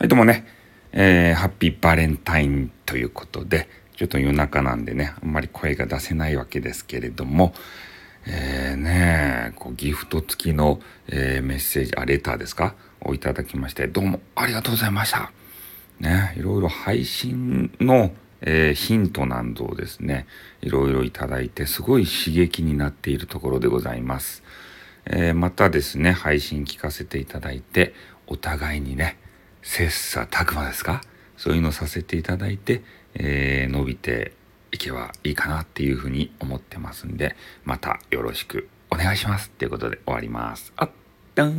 [0.00, 0.46] はい、どうもね、
[0.92, 7.52] えー、ハッピーバレンタインということで、ちょっと夜中なんでね、あんまり声が出せないわけですけれども、
[8.26, 12.76] えー、ねこうギフト付きの、えー、メッセージ、あ、レターですか？
[13.02, 15.32] をいただきまして、どうもありがとうございました。
[15.98, 20.26] ね、いろいろ配信の、えー、ヒントなどをですね、
[20.62, 24.42] いろいろいただいて、すごい刺激になっているところでございます。
[25.04, 27.92] え、またですね、配信聞かせていただいて、
[28.26, 29.18] お互いにね、
[29.62, 29.84] 切
[30.18, 31.00] 磋琢磨ですか？
[31.36, 32.82] そういうのさせていただいて、
[33.14, 34.32] えー、伸びて
[34.72, 37.34] いけばいいかなっていうふうに思ってますんで、
[37.64, 40.72] またよろしくお願いしますということで終わります。
[40.76, 40.90] あっ
[41.34, 41.54] たーにゃ